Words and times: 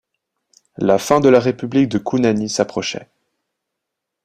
La 0.79 0.97
fin 0.97 1.19
de 1.19 1.29
la 1.29 1.39
république 1.39 1.87
de 1.87 1.99
Counani 1.99 2.49
s'approchait. 2.49 3.11